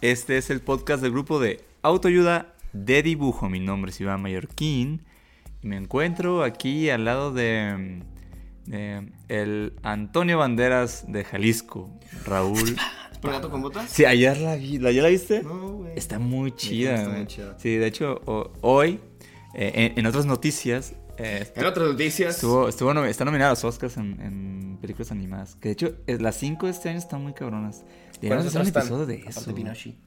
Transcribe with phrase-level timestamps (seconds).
[0.00, 3.48] este es el podcast del grupo de autoayuda de dibujo.
[3.48, 5.02] Mi nombre es Iván Mallorquín
[5.62, 8.02] y me encuentro aquí al lado de,
[8.66, 11.90] de el Antonio Banderas de Jalisco,
[12.24, 12.76] Raúl.
[13.20, 13.90] ¿Por gato con botas?
[13.90, 15.42] Sí, ayer la vi, ¿la- ¿ya la viste?
[15.42, 15.92] No, güey.
[15.94, 16.94] Está muy chida.
[16.94, 17.58] está muy chida.
[17.58, 18.22] Sí, de hecho,
[18.62, 18.98] hoy,
[19.54, 22.34] eh, en, en otras noticias, eh, En otras noticias.
[22.36, 25.56] estuvo, estuvo está nominada a los Oscars en, en películas animadas.
[25.56, 27.82] Que de hecho, eh, las cinco de este año están muy cabronas.
[28.20, 29.54] Deberíamos hacer un episodio de eso.
[29.54, 29.98] Pinochi.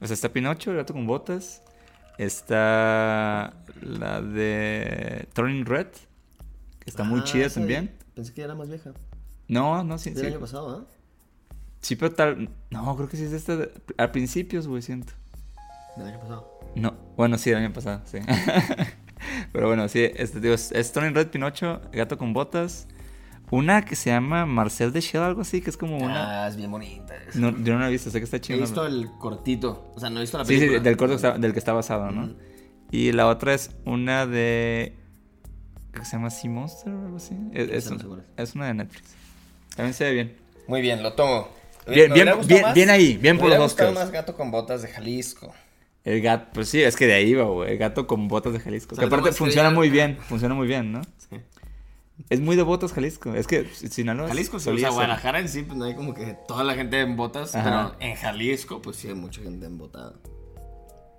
[0.00, 1.62] O sea, está Pinocho, el gato con botas.
[2.18, 5.88] Está la de Turning Red,
[6.80, 7.86] que está muy Ah, chida también.
[7.86, 8.92] de- Pensé que era más vieja.
[9.48, 10.26] No, no, sí, Del sí.
[10.30, 10.94] año pasado, ¿ah?
[11.80, 12.48] Sí, pero tal.
[12.70, 13.56] No, creo que sí es de esta.
[13.56, 15.12] de- A principios, güey, siento.
[15.96, 16.60] Del año pasado.
[16.76, 18.18] No, bueno, sí, el año pasado, sí.
[19.52, 22.86] pero bueno, sí, este, digo, es, es Red, Pinocho, gato con botas.
[23.50, 26.44] Una que se llama Marcel de Shell, algo así, que es como una.
[26.44, 27.14] Ah, es bien bonita.
[27.34, 28.58] No, yo no la he visto, sé que está He chido.
[28.58, 29.92] visto el cortito.
[29.94, 30.80] O sea, no he visto la Sí, sí, película.
[30.82, 32.32] del corto que está- del que está basado, ¿no?
[32.90, 34.94] Y la otra es una de.
[35.90, 37.36] Creo que se llama Sea Monster o algo así.
[37.52, 39.14] Es, es un- cuál es una de Netflix.
[39.76, 40.36] También se ve bien.
[40.66, 41.48] Muy bien, lo tomo.
[41.86, 43.92] Bien, bien, bien, bien ahí, bien me por los Oscars.
[43.92, 45.52] más gato con botas de Jalisco.
[46.04, 47.72] El gato, pues sí, es que de ahí va, güey.
[47.72, 48.94] El gato con botas de Jalisco.
[48.94, 51.00] O Que aparte funciona muy bien, funciona muy bien, ¿no?
[51.16, 51.40] Sí.
[52.28, 53.34] Es muy de botas Jalisco.
[53.34, 54.28] Es que Sinaloa.
[54.28, 54.70] Jalisco, sí.
[54.70, 54.90] O sea.
[54.90, 57.54] Guadalajara en sí, pues no hay como que toda la gente en botas.
[57.54, 57.96] Ajá.
[57.98, 60.14] Pero en Jalisco, pues sí hay mucha gente en botada.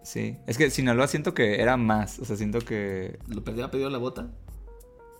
[0.04, 0.38] Sí.
[0.46, 2.20] Es que Sinaloa siento que era más.
[2.20, 3.18] O sea, siento que.
[3.28, 4.30] ¿Lo perdió a pedido la bota?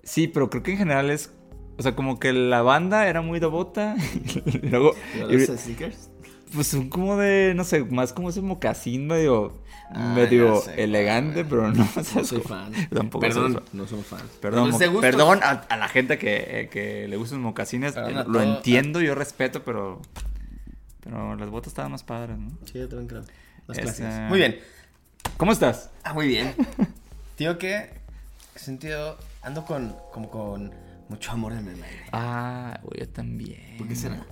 [0.04, 1.34] Sí, pero creo que en general es.
[1.78, 3.96] O sea, como que la banda era muy de bota.
[4.46, 4.94] y luego.
[5.16, 6.10] ¿Y y- los?
[6.54, 11.46] Pues son como de, no sé, más como ese mocasín medio, Ah, medio sé, elegante,
[11.46, 12.72] pero no, o sea, No es soy como- fan.
[12.94, 13.64] Tampoco Perdón, soy fan.
[13.74, 14.24] no somos fans.
[14.42, 18.24] Perdón, perdón a, a la gente que, eh, que le gustan los mocasines, eh, lo
[18.26, 20.02] todo- entiendo, yo respeto, pero
[21.02, 22.50] pero las botas estaban más padres, ¿no?
[22.66, 23.22] Sí, yo también creo.
[23.68, 24.30] Más Esa- clásicas.
[24.30, 24.60] Muy bien.
[25.38, 25.92] ¿Cómo estás?
[26.04, 26.56] Ah, muy bien.
[27.36, 27.90] Tío, que
[28.56, 30.72] he sentido, ando con, como con
[31.10, 32.06] mucho amor en el aire.
[32.12, 33.78] Ah, güey, yo también.
[33.78, 34.26] ¿Por qué será?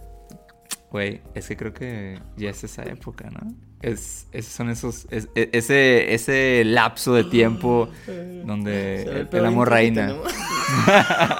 [0.94, 3.52] Güey, es que creo que ya es esa época, ¿no?
[3.82, 7.90] Es, es- son esos, es- e- ese, ese lapso de tiempo
[8.46, 10.08] donde el, el amor reina.
[10.08, 10.34] tenemos.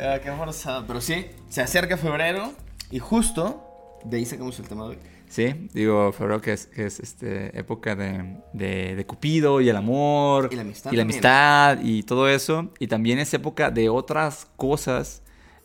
[0.00, 0.86] Ah, qué forzado.
[0.86, 2.52] Pero sí, se acerca febrero
[2.90, 3.62] y justo
[4.04, 4.98] de ahí sacamos el tema de hoy.
[5.28, 9.76] Sí, digo, febrero que es, que es este, época de, de, de Cupido y el
[9.76, 10.48] amor.
[10.52, 11.16] Y la amistad Y la también.
[11.26, 12.72] amistad y todo eso.
[12.78, 15.22] Y también es época de otras cosas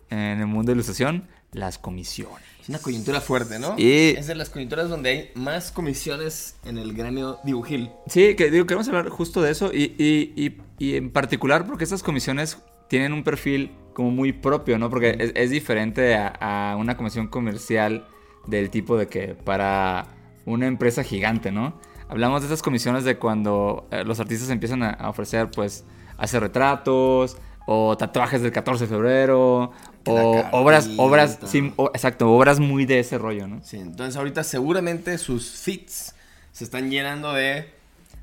[0.09, 2.41] en el mundo de ilustración, las comisiones.
[2.69, 3.73] Una coyuntura fuerte, ¿no?
[3.79, 7.89] Es de las coyunturas donde hay más comisiones en el gremio dibujil.
[8.05, 12.03] Sí, que digo, queremos hablar justo de eso y, y, y, en particular porque estas
[12.03, 14.91] comisiones tienen un perfil como muy propio, ¿no?
[14.91, 18.07] Porque es, es diferente a, a una comisión comercial
[18.45, 20.05] del tipo de que para
[20.45, 21.81] una empresa gigante, ¿no?
[22.07, 25.85] Hablamos de esas comisiones de cuando eh, los artistas empiezan a, a ofrecer, pues,
[26.19, 29.71] hacer retratos o tatuajes del 14 de febrero
[30.11, 33.61] o obras, obras, sí, o- exacto, obras muy de ese rollo, ¿no?
[33.63, 36.15] Sí, entonces ahorita seguramente sus feeds
[36.51, 37.69] se están llenando de,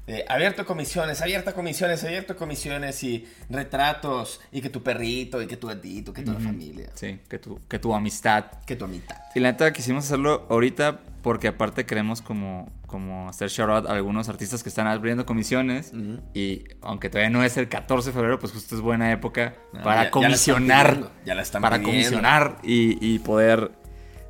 [0.06, 5.56] de abierto comisiones, abierta comisiones, abierto comisiones y retratos y que tu perrito y que
[5.56, 9.16] tu gatito, que toda la familia, Sí, que tu, que tu amistad que tu amistad.
[9.34, 13.92] Y la neta quisimos hacerlo ahorita porque aparte queremos como, como hacer shout out a
[13.94, 15.92] algunos artistas que están abriendo comisiones
[16.34, 19.82] y aunque todavía no es el 14 de febrero, pues justo es buena época Ah,
[19.82, 21.98] para ya- ya la están comisionar, pidiendo, ya la están para pidiendo.
[22.02, 23.72] comisionar y, y poder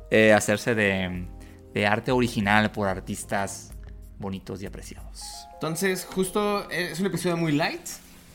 [0.09, 1.27] eh, hacerse de,
[1.73, 3.71] de arte original por artistas
[4.19, 5.21] bonitos y apreciados.
[5.53, 7.81] Entonces, justo es un episodio muy light,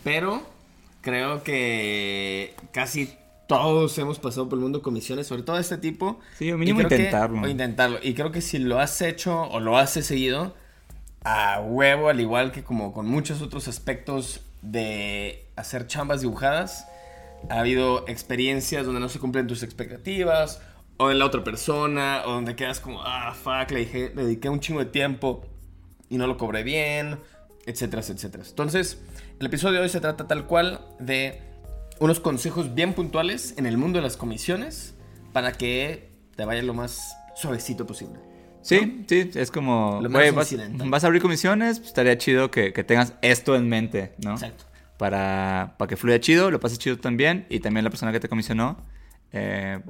[0.04, 0.42] pero
[1.00, 3.14] creo que casi
[3.48, 6.18] todos hemos pasado por el mundo de comisiones, sobre todo de este tipo.
[6.38, 7.42] Sí, o mínimo creo que- intentarlo.
[7.42, 7.98] o intentarlo.
[8.02, 10.54] Y creo que si lo has hecho o lo has seguido,
[11.24, 16.86] a huevo, al igual que como con muchos otros aspectos de hacer chambas dibujadas,
[17.50, 20.60] ha habido experiencias donde no se cumplen tus expectativas,
[20.96, 24.48] o de la otra persona, o donde quedas como, ah, fuck, le, dije- le dediqué
[24.48, 25.44] un chingo de tiempo
[26.12, 27.18] y no lo cobré bien,
[27.64, 28.44] etcétera, etcétera.
[28.46, 28.98] Entonces,
[29.40, 31.40] el episodio de hoy se trata tal cual de
[32.00, 34.94] unos consejos bien puntuales en el mundo de las comisiones
[35.32, 38.20] para que te vaya lo más suavecito posible.
[38.60, 40.54] Sí, sí, es como, Lo güey, vas,
[40.84, 44.32] vas a abrir comisiones, pues, estaría chido que, que tengas esto en mente, ¿no?
[44.32, 44.64] Exacto.
[44.98, 48.28] Para, para que fluya chido, lo pases chido también, y también la persona que te
[48.28, 48.76] comisionó,
[49.32, 49.80] eh,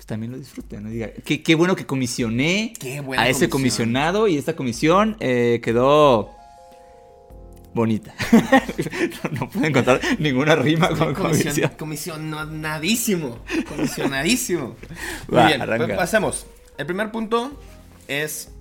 [0.00, 0.88] pues también lo disfrute, ¿no?
[0.88, 3.88] Diga, qué, qué bueno que comisioné Qué buena a ese comisión".
[3.88, 6.30] comisionado, y esta comisión eh, quedó
[7.74, 8.14] bonita.
[9.24, 11.70] no, no puedo encontrar ninguna rima con Comisión, comisión.
[11.78, 13.40] comisionadísimo.
[13.68, 14.74] Comisionadísimo.
[15.28, 15.84] Muy Va, bien, arranca.
[15.84, 16.46] pues pasemos.
[16.78, 17.60] El primer punto
[18.08, 18.52] es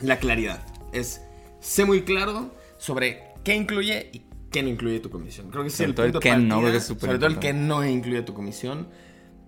[0.00, 0.60] la claridad.
[0.92, 1.20] Es
[1.60, 5.50] sé muy claro sobre qué incluye y qué no incluye tu comisión.
[5.50, 7.86] Creo que es Sobre el todo punto no, partida, súper Sobre todo el que no
[7.86, 8.88] incluye tu comisión.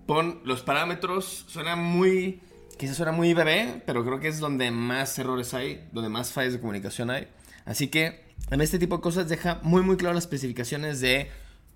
[0.07, 1.45] Pon los parámetros.
[1.47, 2.41] Suena muy.
[2.77, 6.53] Quizás suena muy bebé, pero creo que es donde más errores hay, donde más fallas
[6.53, 7.27] de comunicación hay.
[7.65, 11.29] Así que en este tipo de cosas deja muy muy claro las especificaciones de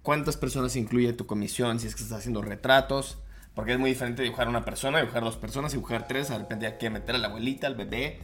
[0.04, 3.18] cuántas personas incluye tu comisión, si es que estás haciendo retratos,
[3.56, 6.78] porque es muy diferente dibujar una persona, dibujar dos personas, dibujar tres, de repente hay
[6.78, 8.20] que meter a la abuelita, al bebé.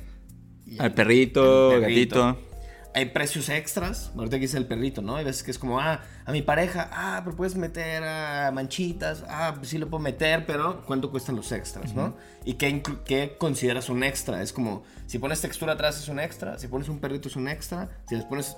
[0.65, 2.23] y Al perrito, al perrito.
[2.25, 2.56] gatito.
[2.97, 5.17] Hay precios extras, ahorita que dice el perrito, ¿no?
[5.17, 9.23] Hay veces que es como, ah, a mi pareja, ah, pero puedes meter a manchitas,
[9.29, 12.15] ah, pues sí lo puedo meter, pero ¿cuánto cuestan los extras, no?
[12.43, 14.41] ¿Y qué, qué consideras un extra?
[14.41, 17.47] Es como, si pones textura atrás es un extra, si pones un perrito es un
[17.47, 18.57] extra, si les pones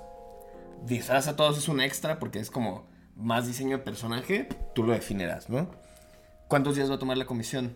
[0.86, 2.88] disfraz a todos es un extra porque es como
[3.18, 5.70] más diseño de personaje, tú lo definirás, ¿no?
[6.48, 7.76] ¿Cuántos días va a tomar la comisión?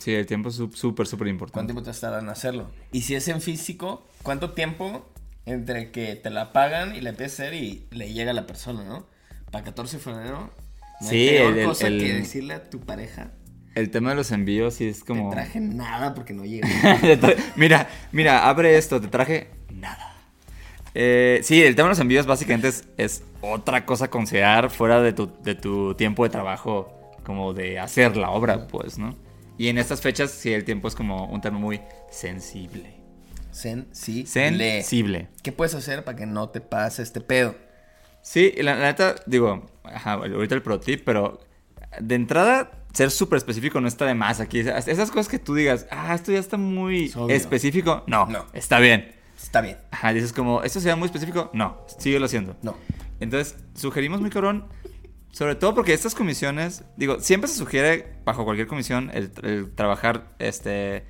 [0.00, 1.72] Sí, el tiempo es súper, súper ¿Cuánto importante.
[1.72, 2.72] tiempo te estará en hacerlo?
[2.90, 5.11] Y si es en físico, ¿cuánto tiempo
[5.46, 8.46] entre que te la pagan y la empiezas a hacer y le llega a la
[8.46, 9.06] persona, ¿no?
[9.50, 10.50] Para 14 de febrero.
[11.00, 13.32] No Sí, hay peor el- cosa el- que decirle a tu pareja,
[13.74, 15.30] El tema de los envíos sí es como...
[15.30, 16.68] te traje nada porque no llega.
[17.56, 20.14] Mira, mira, abre esto, te traje nada.
[20.94, 25.00] Eh, sí, el tema de los envíos básicamente es, es otra cosa a considerar fuera
[25.00, 26.92] de tu, de tu tiempo de trabajo,
[27.24, 29.16] como de hacer la obra, pues, ¿no?
[29.56, 31.80] Y en estas fechas sí el tiempo es como un tema muy
[32.10, 32.94] sensible.
[33.52, 34.26] Sensible.
[34.26, 35.28] Sensible.
[35.42, 37.54] ¿Qué puedes hacer para que no te pase este pedo?
[38.22, 41.40] Sí, la, la neta, digo, ajá, ahorita el pro tip, pero
[42.00, 44.60] de entrada, ser súper específico no está de más aquí.
[44.60, 48.46] Esas esas cosas que tú digas, ah, esto ya está muy Es específico, no, No.
[48.52, 49.12] está bien.
[49.40, 49.76] Está bien.
[49.90, 51.50] Ajá, dices como, ¿esto sería muy específico?
[51.52, 52.56] No, síguelo haciendo.
[52.62, 52.76] No.
[53.18, 54.68] Entonces, sugerimos muy cabrón,
[55.32, 60.28] sobre todo porque estas comisiones, digo, siempre se sugiere bajo cualquier comisión el, el trabajar
[60.38, 61.06] este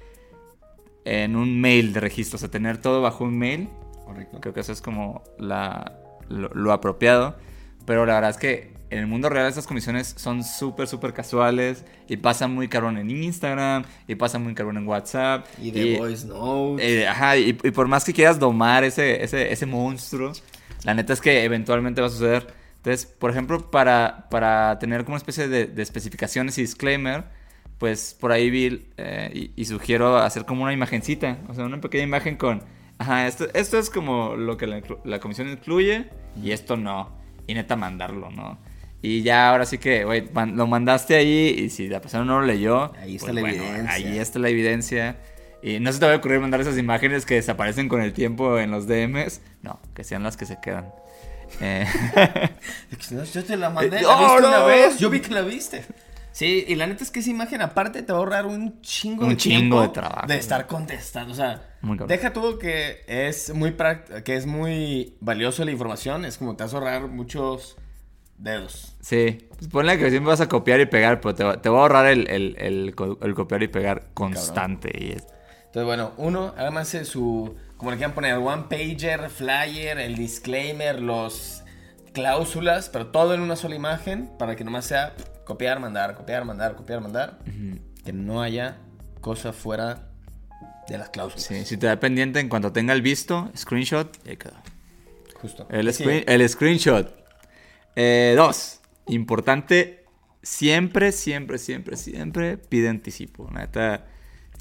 [1.04, 3.68] en un mail de registro, o sea, tener todo bajo un mail.
[4.04, 4.40] Correcto.
[4.40, 7.36] Creo que eso es como la, lo, lo apropiado.
[7.86, 11.84] Pero la verdad es que en el mundo real estas comisiones son súper, súper casuales
[12.08, 15.46] y pasan muy cabrón en Instagram y pasan muy cabrón en WhatsApp.
[15.58, 16.86] Y de voice notes.
[16.86, 20.32] Eh, ajá, y, y por más que quieras domar ese, ese, ese monstruo,
[20.84, 22.54] la neta es que eventualmente va a suceder.
[22.76, 27.24] Entonces, por ejemplo, para, para tener como una especie de, de especificaciones y disclaimer,
[27.82, 31.80] pues por ahí vi eh, y, y sugiero hacer como una imagencita, o sea, una
[31.80, 32.62] pequeña imagen con,
[32.98, 36.06] ajá, esto, esto es como lo que la, la comisión incluye
[36.40, 37.10] y esto no,
[37.48, 38.56] y neta mandarlo, ¿no?
[39.02, 42.38] Y ya ahora sí que, güey, man- lo mandaste ahí y si la persona no
[42.40, 43.92] lo leyó, Ahí está pues la bueno, evidencia.
[43.94, 45.16] Ahí está la evidencia.
[45.60, 48.60] Y no se te va a ocurrir mandar esas imágenes que desaparecen con el tiempo
[48.60, 49.40] en los DMs.
[49.60, 50.92] No, que sean las que se quedan.
[51.60, 51.84] Eh,
[53.34, 54.66] Yo te la mandé, Eh, la ¡oh, viste una no!
[54.66, 55.84] vez, yo vi que la viste.
[56.32, 59.24] Sí, y la neta es que esa imagen aparte te va a ahorrar un chingo
[59.24, 60.26] Un de chingo tiempo de trabajo.
[60.26, 61.76] de estar contestando, o sea,
[62.08, 63.76] deja tú que es muy
[64.24, 67.76] que es muy valioso la información, es como te vas a ahorrar muchos
[68.38, 68.96] dedos.
[69.00, 71.78] sí, pues ponle que siempre vas a copiar y pegar, pero te va, te va
[71.78, 74.90] a ahorrar el, el- el co- el copiar y pegar constante.
[74.98, 75.26] Y es-
[75.66, 81.62] Entonces, bueno, uno, háganse su, como le quieran poner, one pager, flyer, el disclaimer, los
[82.12, 86.76] cláusulas, pero todo en una sola imagen para que nomás sea copiar, mandar, copiar, mandar,
[86.76, 87.38] copiar, mandar.
[88.04, 88.78] Que no haya
[89.20, 90.08] cosa fuera
[90.88, 91.44] de las cláusulas.
[91.44, 94.54] sí, si te da pendiente en cuanto tenga el visto, screenshot, y ahí quedó.
[95.40, 95.66] Justo.
[95.70, 96.04] El, Sí.
[96.26, 97.14] el screenshot.
[97.94, 100.04] Eh, dos, importante,
[100.42, 103.48] siempre, siempre, siempre, siempre pide anticipo.
[103.52, 104.06] Neta,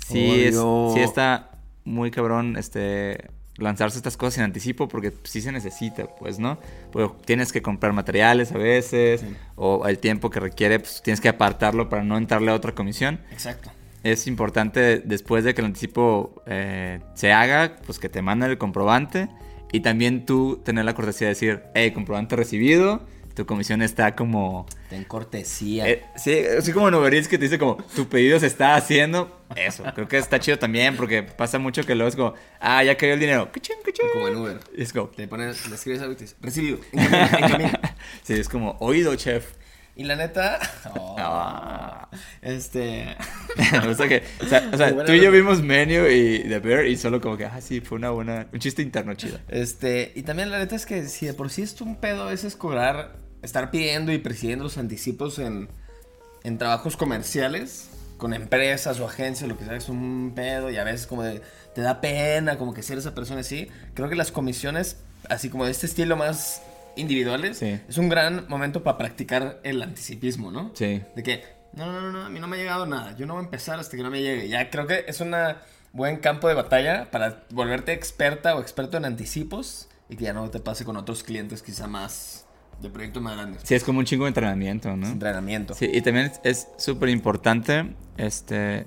[0.08, 1.52] sí, es, sí está
[1.84, 3.30] muy cabrón este,
[3.62, 6.60] lanzarse estas cosas sin anticipo porque sí se necesita, pues, ¿no?
[6.92, 9.28] Porque tienes que comprar materiales a veces Sí.
[9.56, 13.20] o el tiempo que requiere, pues tienes que apartarlo para no entrarle a otra comisión
[13.32, 13.72] Exacto.
[14.04, 18.58] es importante después de que el anticipo eh, se haga, pues que te manden el
[18.58, 19.30] comprobante
[19.72, 24.66] y también tú tener la cortesía de decir, hey, comprobante recibido, tu comisión está como...
[24.90, 25.88] Ten cortesía.
[25.88, 28.76] eh, sí, así como en Uber Eats que te dice como, tu pedido se está
[28.76, 29.40] haciendo.
[29.56, 32.96] Eso, creo que está chido también porque pasa mucho que luego es como, ah, ya
[32.96, 33.52] cayó el dinero.
[33.52, 34.06] Cuchín, cuchín.
[34.14, 34.60] como en Uber.
[34.76, 36.80] Y es como, Te pones, le escribes algo y te recibido.
[36.92, 37.80] En camino, en camino.
[38.24, 39.54] sí, es como, oído, chef.
[39.96, 40.60] Y la neta.
[40.96, 42.10] oh, Ah.
[42.42, 43.16] Este.
[43.72, 46.86] Me gusta que, o sea, o sea, tú y yo vimos Menu y The Bear
[46.86, 49.40] y solo como que, ah, sí, fue una buena, un chiste interno chido.
[49.48, 52.28] Este, y también la neta es que si de por sí es un pedo a
[52.28, 55.70] veces cobrar, estar pidiendo y presidiendo los anticipos en,
[56.44, 60.84] en trabajos comerciales, con empresas o agencias, lo que sea, es un pedo y a
[60.84, 61.42] veces como de,
[61.74, 63.68] te da pena como que ser esa persona así.
[63.94, 64.98] Creo que las comisiones,
[65.30, 66.62] así como de este estilo más
[66.96, 67.80] individuales, Sí.
[67.88, 70.72] es un gran momento para practicar el anticipismo, ¿no?
[70.74, 71.02] Sí.
[71.16, 71.44] De que,
[71.74, 73.16] no, no, no, no, a mí no me ha llegado nada.
[73.18, 74.48] Yo no voy a empezar hasta que no me llegue.
[74.50, 75.34] Ya creo que es un
[75.94, 80.50] buen campo de batalla para volverte experta o experto en anticipos y que ya no
[80.50, 82.46] te pase con otros clientes quizá más
[82.82, 83.62] de proyectos más grandes.
[83.64, 85.08] Sí, es como un chingo de entrenamiento, ¿no?
[85.08, 85.74] Entrenamiento.
[85.74, 88.86] Sí, y también es- es súper importante, este,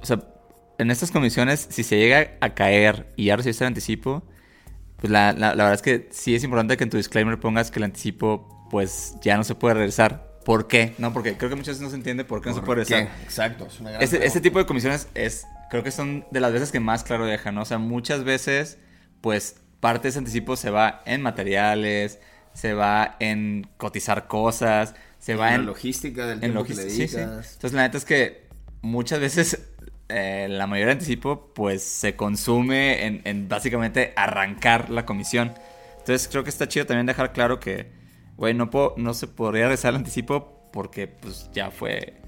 [0.00, 0.22] o sea,
[0.78, 4.22] en estas comisiones, si se llega a caer y ya recibiste el anticipo,
[4.98, 7.70] pues la, la- la verdad es que sí es importante que en tu disclaimer pongas
[7.70, 10.26] que el anticipo, pues ya no se puede regresar.
[10.44, 10.94] ¿Por qué?
[10.98, 12.86] No, porque creo que muchas veces no se entiende por qué no se puede ¿Por
[12.88, 12.94] qué?
[12.94, 13.22] regresar.
[13.22, 16.52] Exacto, es una gran Este, este tipo de comisiones es, creo que son de las
[16.52, 17.62] veces que más claro dejan, ¿no?
[17.62, 18.78] O sea, muchas veces,
[19.20, 22.18] pues, parte de ese anticipo se va en materiales,
[22.54, 26.84] se va en cotizar cosas, se va la en, logística del en tiempo que le
[26.84, 27.08] logística.
[27.08, 27.16] Sí, sí.
[27.18, 27.52] dedicas.
[27.54, 28.48] Entonces, la neta es que
[28.80, 29.60] muchas veces
[30.08, 35.52] eh, la mayoría de anticipo, pues, se consume en, en básicamente arrancar la comisión.
[35.98, 37.90] Entonces, creo que está chido también dejar claro que,
[38.36, 42.20] güey, no, puedo- no se podría regresar el anticipo porque, pues, ya fue,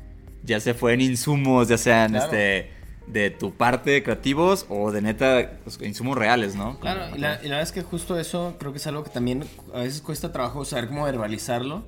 [0.43, 2.25] ya se fue en insumos, ya sean, Claro.
[2.27, 2.71] este,
[3.07, 6.79] de tu parte creativos o de neta, pues, insumos reales, ¿no?
[6.81, 9.11] Claro, y la, y la verdad es que justo eso creo que es algo que
[9.11, 9.45] también
[9.75, 11.85] a veces cuesta trabajo saber cómo verbalizarlo,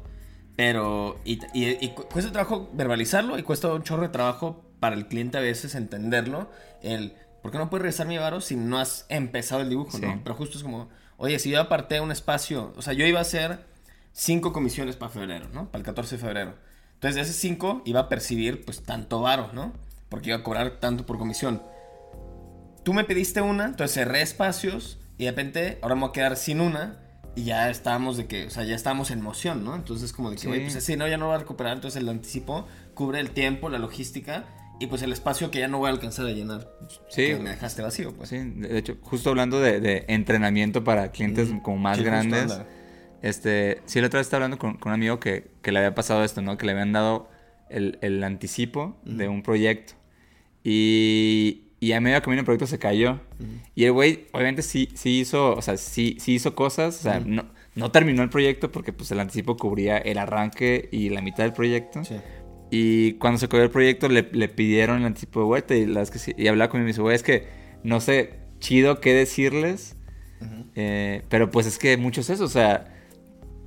[0.57, 4.97] pero y, y- y cu- cuesta trabajo verbalizarlo y cuesta un chorro de trabajo para
[4.97, 6.51] el cliente a veces entenderlo,
[6.83, 10.03] el ¿por qué no puedes regresar mi varo si no has empezado el dibujo, Sí.
[10.05, 10.21] no?
[10.25, 13.23] Pero justo es como, oye, si yo aparté un espacio, o sea, yo iba a
[13.23, 13.61] hacer
[14.13, 15.67] cinco comisiones para febrero, ¿no?
[15.71, 16.55] Para el 14 de febrero.
[16.95, 19.73] Entonces, de esos cinco iba a percibir pues tanto varo, ¿no?
[20.09, 21.63] Porque iba a cobrar tanto por comisión
[22.85, 26.37] tú me pediste una, entonces cerré espacios y de repente ahora me voy a quedar
[26.37, 26.99] sin una
[27.37, 29.75] y ya estábamos de que, o sea, ya estábamos en moción, ¿no?
[29.77, 30.49] Entonces como de que, Sí.
[30.49, 33.69] oye, pues si no, ya no voy a recuperar, entonces el anticipo cubre el tiempo,
[33.69, 34.45] la logística
[34.81, 36.69] y pues el espacio que ya no voy a alcanzar a llenar.
[37.09, 37.27] Sí.
[37.27, 38.31] Que me dejaste vacío, pues.
[38.31, 42.61] Sí, de hecho, justo hablando de, de entrenamiento para clientes Mm, como más sí, grandes.
[43.23, 45.95] Este, sí, la otra vez estaba hablando con, con un amigo que, que le había
[45.95, 46.59] pasado esto, ¿no?
[46.59, 47.29] Que le habían dado
[47.71, 49.95] el, el anticipo de un proyecto.
[50.65, 53.21] Y, y a medio camino el proyecto se cayó.
[53.75, 56.99] Y el güey, obviamente, sí, sí hizo, o sea, sí, sí hizo cosas.
[56.99, 61.11] O sea, no, no terminó el proyecto porque pues el anticipo cubría el arranque y
[61.11, 62.05] la mitad del proyecto.
[62.05, 62.17] Sí.
[62.75, 65.87] Y cuando se cayó el proyecto le, le pidieron el anticipo de vuelta y, la
[65.89, 67.47] verdad es que sí- y hablaba conmigo y me dice, güey, es que
[67.85, 69.95] no sé chido qué decirles,
[70.75, 72.87] eh, pero pues es que mucho es eso, o sea,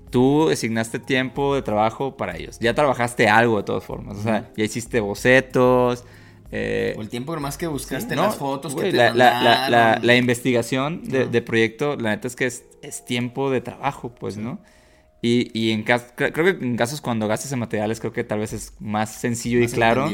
[0.10, 4.50] tú designaste tiempo de trabajo para ellos, ya trabajaste algo de todas formas, o sea,
[4.58, 6.04] ya hiciste bocetos,
[6.52, 9.70] eh, O el tiempo nomás que buscaste no, las fotos güey, que te la, la-
[9.70, 14.38] la- la- investigación de proyecto, la neta es que es, es tiempo de trabajo, pues,
[14.38, 14.60] ¿no?
[15.28, 18.24] Y, y en cas- cre- creo que en casos cuando gastes en materiales, creo que
[18.24, 20.08] tal vez es más sencillo Más y claro.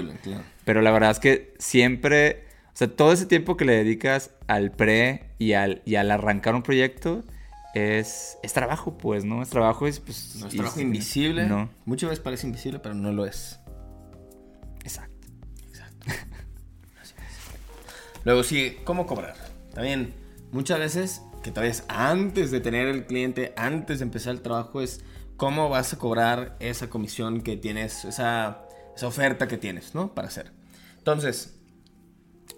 [0.64, 4.72] Pero la verdad es que siempre, o sea, todo ese tiempo que le dedicas al
[4.72, 7.26] pre y al, y al arrancar un proyecto
[7.74, 9.42] es, es trabajo, pues, ¿no?
[9.42, 10.38] Es trabajo, es pues...
[10.40, 11.46] No es y trabajo invisible.
[11.46, 13.60] No, Muchas veces parece invisible, pero no lo es.
[14.86, 15.28] exacto.
[18.24, 19.36] Luego sí, ¿cómo cobrar?
[19.74, 20.14] También,
[20.52, 24.82] muchas veces, que tal vez antes de tener el cliente, antes de empezar el trabajo,
[24.82, 25.02] es
[25.38, 28.62] cómo vas a cobrar esa comisión que tienes, esa,
[28.96, 30.14] esa oferta que tienes, ¿no?
[30.14, 30.52] Para hacer.
[30.98, 31.56] Entonces,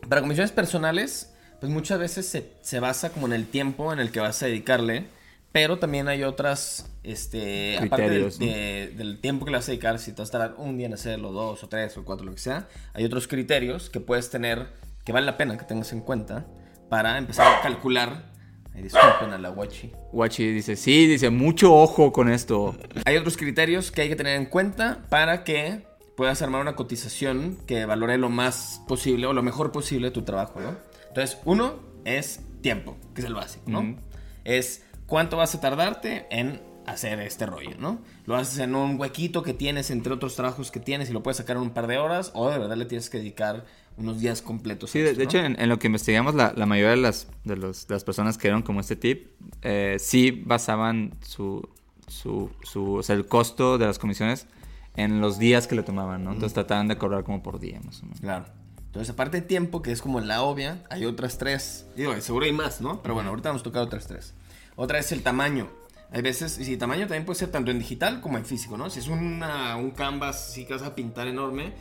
[0.10, 4.12] para comisiones personales, pues muchas veces se, se basa como en el tiempo en el
[4.12, 5.08] que vas a dedicarle,
[5.54, 10.22] pero también hay otras, este, aparte del tiempo que le vas a dedicar, si te
[10.22, 12.68] vas a tardar un día en hacerlo, dos o tres o cuatro, lo que sea,
[12.94, 14.68] hay otros criterios que puedes tener,
[15.06, 16.48] que vale la pena que tengas en cuenta
[16.90, 18.33] para empezar a calcular.
[18.76, 19.92] Disculpen a la guachi.
[20.12, 22.76] Guachi dice, sí, dice, mucho ojo con esto.
[23.06, 25.86] Hay otros criterios que hay que tener en cuenta para que
[26.18, 30.60] puedas armar una cotización que valore lo más posible o lo mejor posible tu trabajo,
[30.60, 30.76] ¿no?
[31.08, 33.96] Entonces, uno es tiempo, que es el básico, ¿no?
[34.44, 38.02] Es cuánto vas a tardarte en hacer este rollo, ¿no?
[38.26, 41.38] Lo haces en un huequito que tienes entre otros trabajos que tienes y lo puedes
[41.38, 43.66] sacar en un par de horas o de verdad le tienes que dedicar
[43.98, 44.92] unos días completos.
[44.92, 45.30] Sí, de, esto, de ¿no?
[45.30, 48.04] hecho, en, en lo que investigamos, la, la mayoría de las, de, los- de las
[48.04, 49.28] personas que dieron como este tip,
[49.62, 51.68] eh, sí basaban su,
[52.08, 54.48] su, su, o sea, el costo de las comisiones
[54.96, 56.32] en los días que le tomaban, ¿no?
[56.34, 58.20] Entonces trataban de cobrar como por día, más o menos.
[58.20, 58.46] Claro.
[58.86, 61.88] Entonces, aparte de tiempo, que es como la obvia, hay otras tres.
[61.96, 63.02] Digo, seguro hay más, ¿no?
[63.02, 64.36] Pero bueno, ahorita vamos a tocar otras tres.
[64.76, 65.68] Otra es el tamaño.
[66.12, 68.92] Hay veces, y si tamaño también puede ser tanto en digital como en físico, ¿no?
[68.92, 71.74] Si es una, un canvas así que vas a pintar enorme,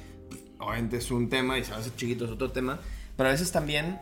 [0.62, 2.80] obviamente es un tema y se hacer chiquito es otro tema,
[3.16, 4.00] pero a veces también,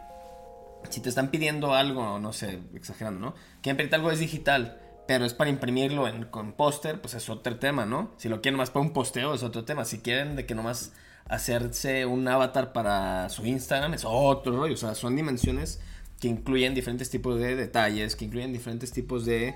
[0.89, 3.35] si te están pidiendo algo, no sé, exagerando, ¿no?
[3.63, 7.59] Quieren pedirte algo es digital, pero es para imprimirlo en, con póster, pues es otro
[7.59, 8.13] tema, ¿no?
[8.17, 10.93] Si lo quieren más para un posteo es otro tema, si quieren de que nomás
[11.29, 15.81] hacerse un avatar para su Instagram es otro rollo, o sea, son dimensiones
[16.21, 19.55] que incluyen diferentes tipos de detalles, que incluyen diferentes tipos de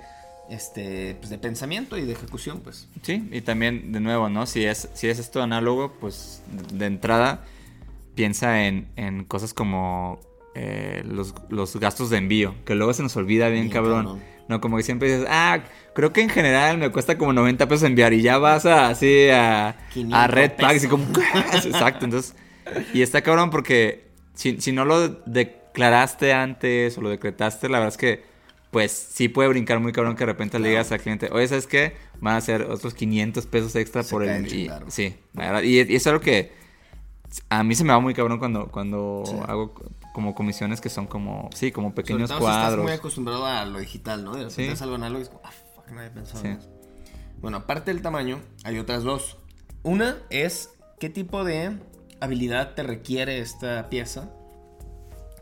[0.51, 2.89] este pues de pensamiento y de ejecución, pues.
[3.03, 4.47] Sí, y también de nuevo, ¿no?
[4.47, 7.45] Si es si es esto análogo, pues de entrada
[8.15, 10.21] piensa en, en cosas como
[10.55, 14.23] eh, los, los gastos de envío, que luego se nos olvida bien, Bien cabrón.
[14.47, 15.61] No, como que siempre dices, ah,
[15.95, 19.29] creo que en general me cuesta como 90 pesos enviar y ya vas a, así
[19.31, 20.91] a, 500 a Red Pack, así pesos.
[20.91, 21.05] como,
[21.55, 22.35] exacto, entonces,
[22.93, 27.95] y está cabrón porque si, si no lo declaraste antes o lo decretaste, la verdad
[27.95, 28.23] es que,
[28.75, 31.67] pues sí puede brincar muy cabrón que de repente le digas al cliente, oye, ¿sabes
[31.67, 31.97] qué?
[32.21, 34.47] Van a ser otros 500 pesos extra Se por el...
[34.53, 36.53] y- sí, la verdad, y, y es algo que
[37.49, 39.37] a mí se me va muy cabrón cuando, cuando Sí.
[39.47, 39.73] hago
[40.13, 42.83] como comisiones que son como, sí, como Sobre pequeños todo si estás cuadros.
[42.85, 44.33] muy acostumbrado a lo digital, ¿no?
[44.33, 44.73] De repente Sí.
[44.73, 46.49] es algo análogo y es como, ah, fuck, no había pensado Sí.
[46.49, 46.69] en eso.
[47.41, 49.39] Bueno, aparte del tamaño, hay otras dos.
[49.83, 51.79] Una es qué tipo de
[52.21, 54.31] habilidad te requiere esta pieza.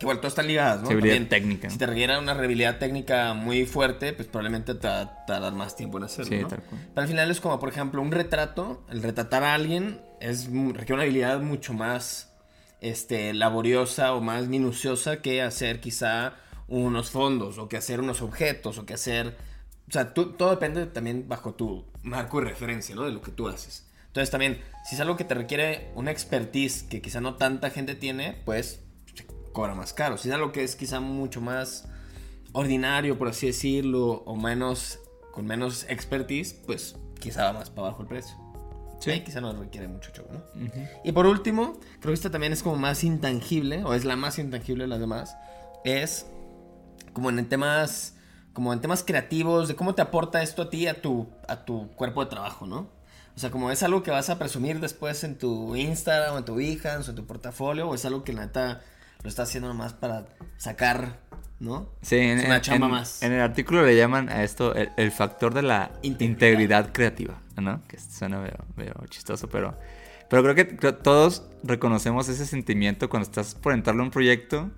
[0.02, 0.88] Que bueno, todas están ligadas, ¿no?
[0.88, 1.70] También, técnica.
[1.70, 5.74] Si te requiere una habilidad técnica muy fuerte, pues probablemente te va a tardar más
[5.76, 6.48] tiempo en hacerlo, Sí, ¿no?
[6.48, 6.80] tal cual.
[6.94, 8.84] Pero al final es como, por ejemplo, un retrato.
[8.90, 12.32] El retratar a alguien es, requiere una habilidad mucho más
[12.80, 16.34] este, laboriosa o más minuciosa que hacer quizá
[16.68, 19.36] unos fondos o que hacer unos objetos o que hacer...
[19.88, 23.04] O sea, tú- todo depende también bajo tu marco de referencia, ¿no?
[23.04, 23.86] De lo que tú haces.
[24.08, 27.94] Entonces también, si es algo que te requiere una expertise que quizá no tanta gente
[27.94, 28.81] tiene, pues
[29.52, 30.16] cobra más caro.
[30.18, 31.88] Si es algo que es quizá mucho más
[32.52, 34.98] ordinario, por así decirlo, o menos,
[35.32, 38.36] con menos expertise, pues quizá va más para abajo el precio.
[39.00, 39.10] Sí.
[39.10, 40.42] Ahí quizá no requiere mucho show, ¿no?
[41.02, 44.38] Y por último, creo que esta también es como más intangible, o es la más
[44.38, 45.36] intangible de las demás,
[45.84, 46.26] es
[47.12, 48.14] como en temas,
[48.52, 51.90] como en temas creativos, de cómo te aporta esto a ti, a tu, a tu
[51.96, 52.90] cuerpo de trabajo, ¿no?
[53.34, 56.44] O sea, como es algo que vas a presumir después en tu Instagram, o en
[56.44, 58.82] tu Behance, o en tu portafolio, o es algo que la neta
[59.22, 61.20] lo estás haciendo nomás para sacar,
[61.60, 61.88] ¿no?
[62.02, 63.22] Sí, en, Es una chamba en- más.
[63.22, 66.30] en el artículo le llaman a esto el, el factor de la Integridad.
[66.30, 67.82] integridad, creativa, ¿no?
[67.86, 69.76] Que suena medio, medio chistoso, pero,
[70.28, 74.70] pero creo que todos reconocemos ese sentimiento cuando estás por entrarle a un proyecto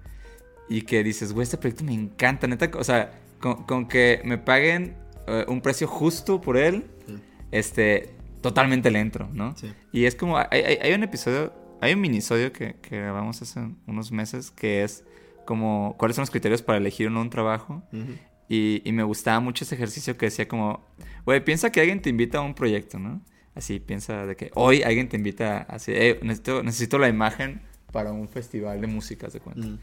[0.68, 4.38] y que dices, güey, este proyecto me encanta, neta, o sea, con, con que me
[4.38, 7.18] paguen eh, un precio justo por él, Sí.
[7.50, 9.56] este, totalmente le entro, ¿no?
[9.56, 9.72] Sí.
[9.92, 11.52] Y es como, hay, hay- hay un episodio,
[11.84, 15.04] hay un minisodio que, que grabamos hace unos meses que es
[15.44, 17.82] como, ¿cuáles son los criterios para elegir o no un trabajo?
[17.92, 18.12] Ujú.
[18.48, 20.84] Y, y me gustaba mucho ese ejercicio que decía como,
[21.24, 23.20] güey, piensa que alguien te invita a un proyecto, ¿no?
[23.54, 28.10] Así, piensa de que hoy alguien te invita, así, "Eh, necesito, necesito la imagen para
[28.12, 29.66] un festival de música, de cuenta.
[29.68, 29.78] Mm.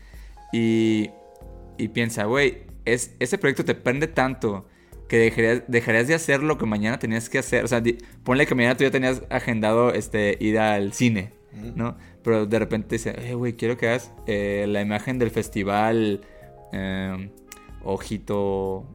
[0.53, 1.09] Y,
[1.77, 4.67] y piensa, güey, es, ese proyecto te prende tanto
[5.07, 7.63] que dejarías, dejarías de hacer lo que mañana tenías que hacer.
[7.63, 11.31] O sea, di- ponle que mañana tú ya tenías agendado este, ir al cine.
[11.75, 11.97] ¿No?
[12.23, 16.21] Pero de repente dice, eh, güey, quiero que hagas eh, la imagen del festival
[16.73, 17.29] eh,
[17.83, 18.85] Ojito...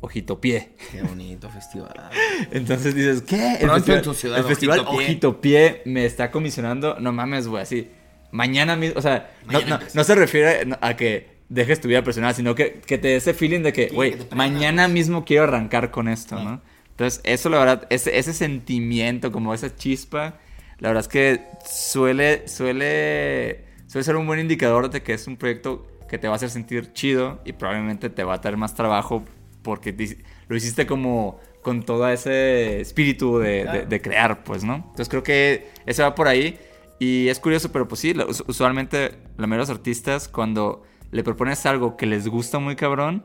[0.00, 0.70] Ojito Pie.
[0.92, 1.92] Qué bonito festival.
[2.52, 3.54] Entonces dices, ¿qué?
[3.60, 5.06] El festival, en tu ciudad, el festival Ojito Pie.
[5.06, 7.00] Ojito Pie me está comisionando.
[7.00, 7.88] No mames, güey, así.
[8.30, 12.02] Mañana mismo, o sea, no, Mañana no- no se refiere a que dejes tu vida
[12.02, 14.92] personal, sino que, que te dé ese feeling de que, güey, mañana pues.
[14.92, 16.38] mismo quiero arrancar con esto.
[16.38, 16.60] ¿no?
[16.90, 20.38] Entonces, eso la verdad, ese, ese sentimiento, como esa chispa,
[20.78, 25.36] la verdad es que suele, suele, suele ser un buen indicador de que es un
[25.36, 28.74] proyecto que te va a hacer sentir chido y probablemente te va a traer más
[28.74, 29.24] trabajo
[29.62, 33.86] porque te- lo hiciste como con todo ese espíritu de, de- Claro.
[33.86, 34.74] de crear, pues, ¿no?
[34.76, 36.58] Entonces creo que eso va por ahí
[37.00, 38.14] y es curioso, pero pues sí,
[38.46, 43.24] usualmente la mayoría de los artistas cuando le propones algo que les gusta muy cabrón,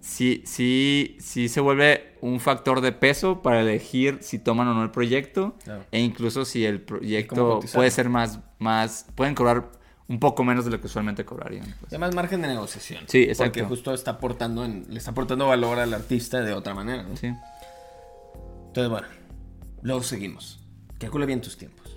[0.00, 4.82] sí, sí, sí se vuelve un factor de peso para elegir si toman o no
[4.82, 5.56] el proyecto.
[5.64, 5.84] Claro.
[5.90, 9.70] E incluso si el proyecto puede ser más, más, pueden cobrar
[10.08, 11.64] un poco menos de lo que usualmente cobrarían.
[11.64, 11.92] pues.
[11.92, 13.04] Y además margen de negociación.
[13.06, 13.52] Sí, exacto.
[13.60, 17.16] Porque justo está aportando, en- le está aportando valor al artista de otra manera, ¿no?
[17.16, 17.28] Sí.
[18.66, 19.06] Entonces, bueno,
[19.82, 20.60] luego seguimos.
[20.98, 21.96] Calcula bien tus tiempos.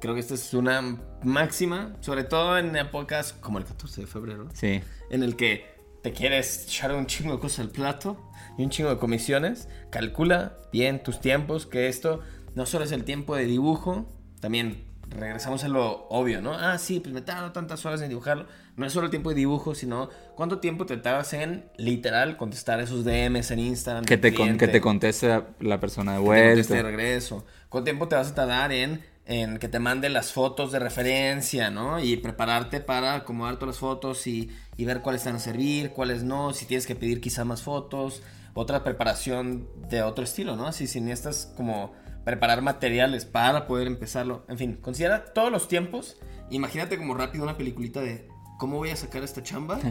[0.00, 4.48] Creo que esta es una máxima, sobre todo en épocas como el 14 de febrero,
[4.52, 4.80] Sí.
[5.10, 5.73] en el que
[6.04, 8.16] te quieres echar un chingo de cosas al plato
[8.58, 9.68] y un chingo de comisiones.
[9.90, 12.20] Calcula bien tus tiempos, que esto
[12.54, 14.06] no solo es el tiempo de dibujo,
[14.38, 16.52] también regresamos a lo obvio, ¿no?
[16.54, 18.46] Ah, sí, pues me tardo tantas horas en dibujarlo.
[18.76, 22.80] No es solo el tiempo de dibujo, sino cuánto tiempo te tardas en literal contestar
[22.80, 24.04] esos DMs en Instagram.
[24.04, 26.96] Que te, con- que te conteste la persona de que te conteste de vuelta.
[26.98, 27.46] regreso.
[27.70, 31.70] ¿Cuánto tiempo te vas a tardar en en que te mande las fotos de referencia,
[31.70, 31.98] ¿no?
[31.98, 36.24] Y prepararte para acomodar todas las fotos y, y ver cuáles están a servir, cuáles
[36.24, 40.72] no, si tienes que pedir quizá más fotos, otra preparación de otro estilo, ¿no?
[40.72, 41.92] Si, si necesitas como
[42.24, 44.44] preparar materiales para poder empezarlo.
[44.48, 46.18] En fin, considera todos los tiempos.
[46.50, 49.78] Imagínate como rápido una peliculita de cómo voy a sacar esta chamba.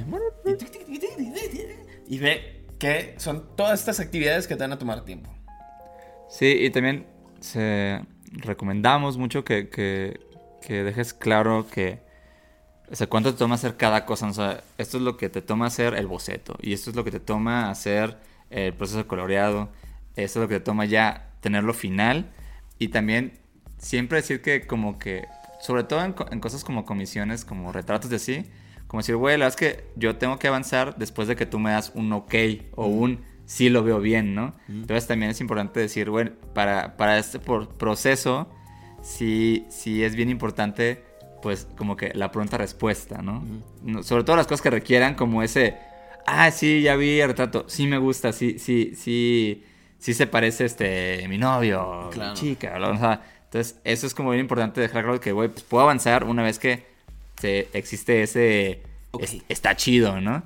[2.08, 5.32] Y, y ve que son todas estas actividades que te van a tomar tiempo.
[6.30, 7.08] Sí, y también
[7.40, 8.02] se
[8.34, 10.20] recomendamos mucho que, que,
[10.62, 12.00] que dejes claro que,
[12.92, 14.28] o sea, cuánto te toma hacer cada cosa.
[14.28, 17.04] O sea, esto es lo que te toma hacer el boceto, y esto es lo
[17.04, 18.18] que te toma hacer
[18.50, 19.70] el proceso de coloreado,
[20.16, 22.32] esto es lo que te toma ya tenerlo final,
[22.80, 23.40] y también
[23.78, 25.26] siempre decir que como que,
[25.62, 28.46] sobre todo en, en cosas como comisiones, como retratos de así,
[28.88, 31.58] como decir, güey, la verdad es que yo tengo que avanzar después de que tú
[31.58, 32.36] me das un ok
[32.76, 34.54] o un sí lo veo bien, ¿no?
[34.68, 38.48] Entonces también es importante decir, bueno, para, para este por- proceso,
[39.02, 41.04] sí, sí es bien importante,
[41.42, 43.44] pues como que la pronta respuesta, ¿no?
[44.04, 45.76] Sobre todo las cosas que requieran como ese,
[46.26, 49.64] ah, sí, ya vi el retrato, sí me gusta, sí, sí, sí,
[50.00, 52.32] sí se parece este, mi novio, Claro.
[52.32, 55.64] mi chica, o sea, entonces eso es como bien importante dejar claro que, güey, pues
[55.64, 56.86] puedo avanzar una vez que
[57.40, 58.82] se, existe ese,
[59.20, 60.44] es- está chido, ¿no?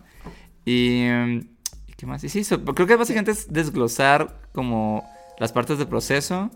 [0.66, 1.57] Y, mm, ¿y
[1.98, 2.24] ¿qué más?
[2.24, 5.04] Y sí, creo que básicamente es desglosar como
[5.40, 6.50] las partes del proceso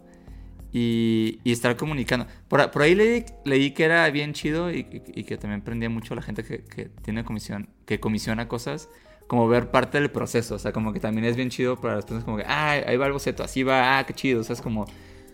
[0.71, 2.27] y, y estar comunicando.
[2.47, 5.89] Por, por ahí leí, leí que era bien chido y, y- y que también prendía
[5.89, 8.87] mucho a la gente que, que tiene comisión, que comisiona cosas,
[9.27, 10.55] como ver parte del proceso.
[10.55, 12.97] O sea, como que también es bien chido para las personas como que, ah, ahí
[12.97, 14.41] va el boceto, así va, ah, qué chido.
[14.41, 14.85] O sea, es como...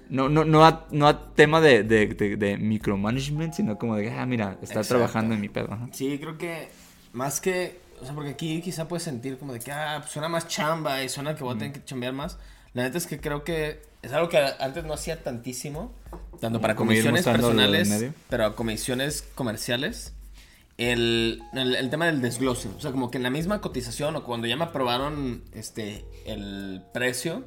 [0.10, 4.10] No, no, no, a, no a tema de, de, de- de micromanagement, sino como de,
[4.12, 4.88] ah, mira, está Exacto.
[4.90, 5.78] trabajando en mi pedo.
[5.92, 6.70] Sí, creo que
[7.12, 10.30] más que, o sea, porque aquí quizá puedes sentir como de que, ah, pues suena
[10.30, 12.38] más chamba y suena que voy a tener que chambear más.
[12.74, 15.94] La neta es que creo que es algo que antes no hacía tantísimo,
[16.40, 20.14] tanto para comisiones personales, pero comisiones comerciales.
[20.78, 24.24] El, el, el tema del desglose, o sea, como que en la misma cotización o
[24.24, 27.46] cuando ya me aprobaron este, el precio,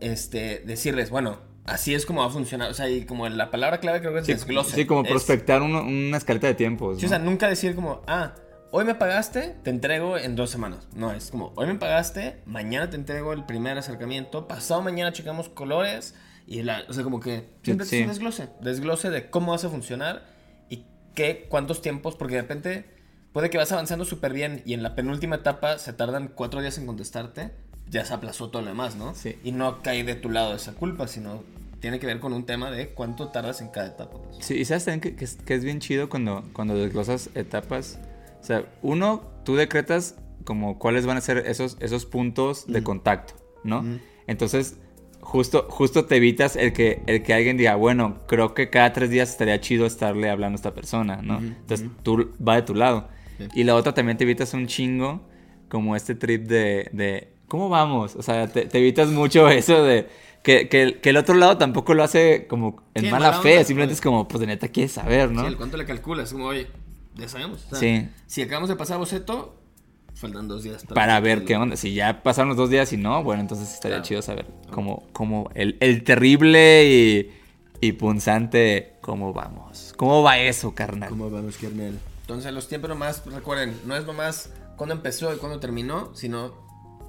[0.00, 3.80] este, decirles, bueno, así es como va a funcionar, o sea, y como la palabra
[3.80, 4.74] clave creo que es Sí, desglose.
[4.74, 6.98] sí, como Es- prospectar uno- una escaleta de tiempos.
[6.98, 7.08] Sí, o ¿no?
[7.10, 8.34] sea, nunca decir como, ah,
[8.72, 10.88] hoy me pagaste, te entrego en dos semanas.
[10.96, 15.48] No, es como, hoy me pagaste, mañana te entrego el primer acercamiento, pasado mañana checamos
[15.48, 16.14] colores
[16.46, 17.96] y la, o sea, como que siempre Sí.
[17.98, 20.24] es un desglose, desglose de cómo vas a funcionar
[20.70, 22.84] y qué, cuántos tiempos, porque de repente
[23.32, 26.78] puede que vas avanzando súper bien y en la penúltima etapa se tardan cuatro días
[26.78, 27.50] en contestarte,
[27.88, 29.14] ya se aplazó todo lo demás, ¿no?
[29.14, 29.38] Sí.
[29.44, 31.44] Y no cae de tu lado esa culpa, sino
[31.80, 34.16] tiene que ver con un tema de cuánto tardas en cada etapa.
[34.18, 34.44] pues.
[34.46, 37.98] Sí, y sabes también que, que es, que es bien chido cuando, cuando desglosas etapas.
[38.42, 43.34] O sea, uno, tú decretas como cuáles van a ser esos, esos puntos de contacto,
[43.64, 43.84] ¿no?
[44.26, 44.78] Entonces,
[45.20, 49.10] justo, justo te evitas el que, el que alguien diga, bueno, creo que cada tres
[49.10, 51.38] días estaría chido estarle hablando a esta persona, ¿no?
[51.38, 53.08] Entonces, tú va de tu lado.
[53.38, 53.48] Sí.
[53.54, 55.22] Y la otra también te evitas un chingo
[55.68, 58.14] como este trip de, de ¿cómo vamos?
[58.16, 60.08] O sea, te, te evitas mucho eso de
[60.42, 63.42] que, que el- que el otro lado tampoco lo hace como en Sí, mala mala
[63.42, 63.98] fe, onda, simplemente pues.
[63.98, 65.42] es como, pues de neta quieres saber, ¿no?
[65.42, 66.66] Sí, el cuánto le calculas, como, oye,
[67.14, 67.64] ya sabemos.
[67.66, 68.08] o sea, Sí.
[68.26, 69.58] Si acabamos de pasar boceto,
[70.14, 71.76] faltan dos días Para ver el- qué onda.
[71.76, 74.08] Si ya pasaron los dos días y no, bueno, entonces estaría Claro.
[74.08, 77.30] chido saber cómo, cómo el, el terrible y,
[77.80, 79.92] y punzante, cómo vamos.
[79.96, 81.08] ¿Cómo va eso, carnal?
[81.10, 81.98] ¿Cómo vamos, carnal?
[82.22, 86.54] Entonces, los tiempos nomás, recuerden, no es nomás cuándo empezó y cuándo terminó, sino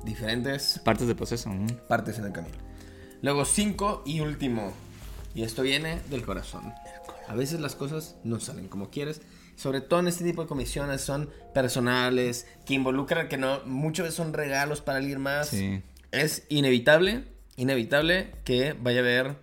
[0.04, 1.50] diferentes Partes del proceso.
[1.50, 1.66] ¿no?
[1.88, 2.56] partes en el camino.
[3.22, 4.74] Luego, cinco y último.
[5.36, 6.74] Y esto viene del corazón.
[7.28, 9.22] A veces las cosas no salen como quieres.
[9.56, 14.16] Sobre todo en este tipo de comisiones son personales, que involucran que no, muchas veces
[14.16, 15.50] son regalos para alguien más.
[15.50, 15.82] Sí.
[16.12, 19.36] Es inevitable, inevitable que vaya a haber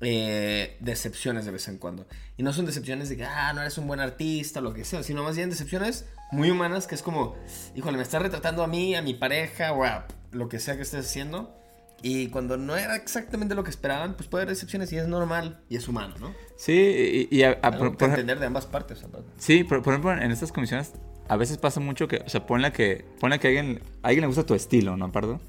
[0.00, 2.06] eh, decepciones de vez en cuando.
[2.36, 5.02] Y no son decepciones de que, ah, no eres un buen artista lo que sea,
[5.02, 7.36] sino más bien decepciones muy humanas que es como,
[7.74, 10.82] híjole, me estás retratando a mí, a mi pareja o a lo que sea que
[10.82, 11.54] estés haciendo.
[12.02, 15.60] Y cuando no era exactamente lo que esperaban, pues puede haber decepciones y es normal
[15.68, 16.32] y es humano, ¿no?
[16.56, 19.02] Sí, y, y a- a- por- por- entender de ambas partes.
[19.02, 19.28] aparte.
[19.36, 20.92] sí, por, por ejemplo, en estas comisiones
[21.28, 24.22] a veces pasa mucho que, o sea, ponle que, ponle que a alguien, a alguien
[24.22, 25.40] le gusta tu estilo, ¿no, Pardo?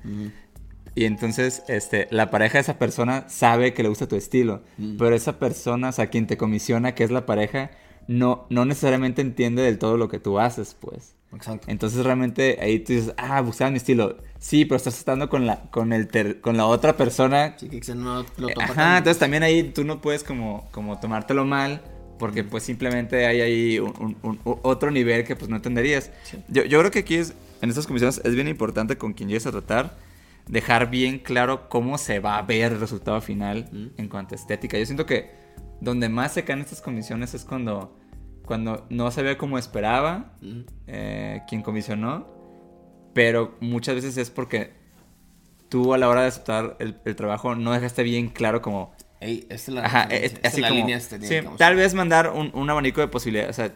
[0.95, 4.63] Y entonces, este, la pareja de esa persona sabe que le gusta tu estilo,
[4.97, 7.71] pero esa persona, o sea, quien te comisiona, que es la pareja,
[8.07, 11.15] no, no necesariamente entiende del todo lo que tú haces, pues.
[11.33, 11.67] Exacto.
[11.69, 14.17] Entonces realmente ahí tú dices, ah, buscaba mi estilo.
[14.39, 17.55] Sí, pero estás estando con la, con el ter- con la otra persona.
[17.57, 20.99] Sí, que no lo topa Ajá, tan- entonces también ahí tú no puedes como, como
[20.99, 21.81] tomártelo mal,
[22.17, 26.11] porque pues simplemente hay ahí un, un- un- u- otro nivel que pues no entenderías.
[26.23, 26.37] Sí.
[26.47, 29.45] Yo, yo creo que aquí es, en estas comisiones es bien importante con quien llegues
[29.45, 29.97] a tratar,
[30.47, 34.79] dejar bien claro cómo se va a ver el resultado final en cuanto a estética.
[34.79, 35.29] Yo siento que
[35.79, 37.98] donde más se caen estas comisiones es cuando,
[38.49, 40.33] cuando no ve como esperaba
[40.87, 42.27] eh, quien comisionó,
[43.13, 44.73] pero muchas veces es porque
[45.69, 48.91] tú a la hora de aceptar el, el trabajo no dejaste bien claro como...
[49.21, 50.79] Ey, esta es la, Ajá, esta es- es así la como...
[50.79, 53.51] línea este, sí, tal vez mandar un, un abanico de posibilidades.
[53.51, 53.71] O sea,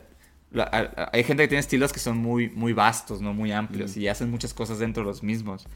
[0.49, 3.31] la- a- a- hay gente que tiene estilos que son muy, muy vastos, ¿no?
[3.35, 5.67] Muy amplios y hacen muchas cosas dentro de los mismos.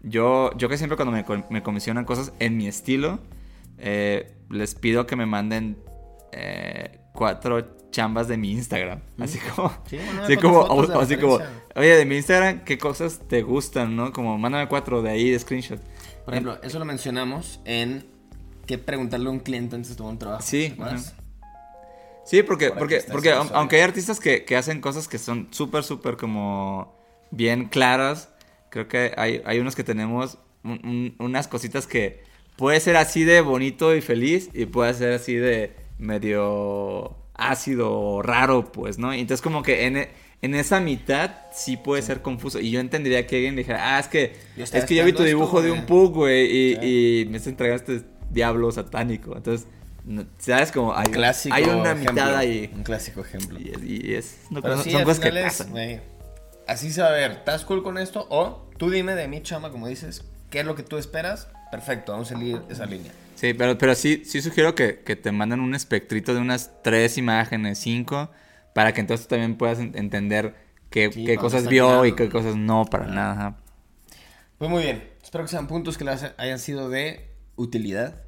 [0.00, 3.18] Yo, yo que siempre cuando me, me comisionan cosas en mi estilo,
[3.76, 5.76] eh, les pido que me manden
[6.36, 9.00] eh, cuatro chambas de mi Instagram.
[9.18, 9.72] Así como...
[9.88, 11.38] Sí, así como, o- así como,
[11.74, 14.12] oye, de mi Instagram, ¿qué cosas te gustan, no?
[14.12, 15.80] Como, mándame cuatro de ahí de screenshot.
[16.24, 18.06] Por ejemplo, eso lo mencionamos en
[18.66, 20.42] que preguntarle a un cliente antes de tomar un trabajo.
[20.42, 20.74] Sí.
[22.24, 25.84] Sí, porque, Por porque, porque aunque hay artistas que, que hacen cosas que son súper,
[25.84, 26.96] súper como
[27.30, 28.30] bien claras,
[28.68, 32.24] creo que hay, hay unos que tenemos un- un- unas cositas que
[32.56, 38.72] puede ser así de bonito y feliz y puede ser así de medio ácido raro,
[38.72, 39.14] pues, ¿no?
[39.14, 40.10] Y entonces como que en, e-
[40.42, 42.60] en esa mitad sí puede ser confuso.
[42.60, 45.22] Y yo entendería que alguien dijera, ah, es que, Yo es que yo vi tu
[45.22, 45.86] dibujo esto, de un güey".
[45.86, 47.22] pug, güey, y, Sí.
[47.24, 49.36] y me este diablo satánico.
[49.36, 49.66] Entonces,
[50.38, 50.72] ¿sabes?
[50.72, 52.70] Como hay, Clásico hay una ejemplo, mitad ahí.
[52.74, 53.58] Un clásico ejemplo.
[53.58, 55.70] Y es, y es- no, Pero sí, son cosas que pasan.
[55.70, 56.00] güey,
[56.66, 57.32] así se va a ver.
[57.32, 58.26] ¿Estás cool con esto?
[58.30, 61.48] O tú dime de mi chama, como dices, ¿qué es lo que tú esperas?
[61.76, 63.12] Perfecto, vamos a seguir esa línea.
[63.34, 67.18] Sí, pero, pero sí, sí sugiero que, que te manden un espectrito de unas tres
[67.18, 68.30] imágenes, cinco,
[68.74, 70.54] para que entonces también puedas en- entender
[70.88, 72.16] qué, Sí, qué cosas vio y mirando.
[72.16, 73.32] qué cosas no, para nada.
[73.32, 73.56] ajá.
[74.56, 78.22] Pues muy bien, espero que sean puntos que les hayan sido de utilidad.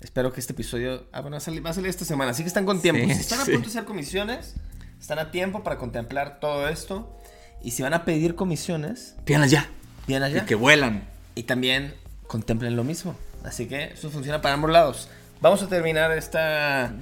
[0.00, 2.42] Espero que este episodio ah, bueno, va, a salir, va a salir esta semana, así
[2.42, 3.02] que están con tiempo.
[3.06, 3.52] Sí, si están a sí.
[3.52, 4.54] punto de hacer comisiones,
[5.00, 7.18] están a tiempo para contemplar todo esto.
[7.62, 9.66] Y si van a pedir comisiones, Pídanlas ya.
[10.06, 10.42] bien allá.
[10.42, 11.04] Y que vuelan.
[11.34, 11.94] Y también
[12.30, 13.16] contemplen lo mismo.
[13.42, 15.08] Así que eso funciona para ambos lados.
[15.40, 16.94] Vamos a terminar esta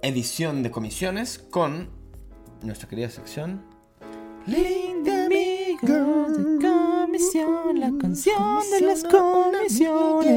[0.00, 1.90] edición de comisiones con
[2.62, 3.60] nuestra querida sección.
[4.46, 10.32] Link de amigos de comisión, la canción de las comisiones.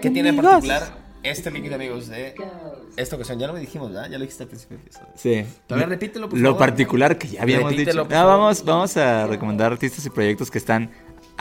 [0.00, 2.34] ¿Qué tiene en particular este link de amigos de
[2.96, 3.38] esta ocasión?
[3.38, 4.08] Ya lo dijimos, ¿verdad?
[4.08, 5.08] Ya lo dijiste al principio del episodio.
[5.16, 5.44] Sí.
[5.66, 8.14] Todavía repítelo, por Lo particular que ya habíamos Repítelo, dicho.
[8.24, 10.90] vamos, vamos a recomendar artistas y proyectos que están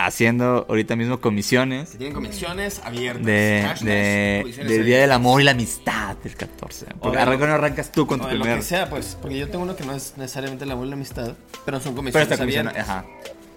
[0.05, 3.25] haciendo ahorita mismo comisiones Que tienen comisiones abiertas.
[3.25, 5.11] de, de- comisiones del Día del.
[5.11, 6.85] Amor y la Amistad del 14.
[6.99, 8.59] Porque arranca, no arrancas tú con tu O de lo primer.
[8.59, 9.17] que sea, pues.
[9.21, 11.33] Porque yo tengo uno que no es necesariamente el amor y la amistad,
[11.65, 12.89] pero son Pero comisiones esta comisión, abiertas.
[12.89, 13.05] ajá.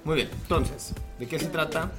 [0.04, 1.92] Muy bien, entonces, ¿de qué se trata?